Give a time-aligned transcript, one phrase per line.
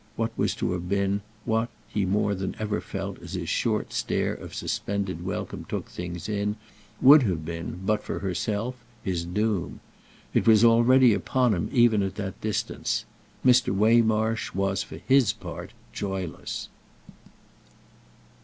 [0.15, 4.51] what was to have been, what—he more than ever felt as his short stare of
[4.51, 9.79] suspended welcome took things in—would have been, but for herself, his doom.
[10.33, 13.75] It was already upon him even at that distance—Mr.
[13.75, 16.69] Waymarsh was for his part joyless.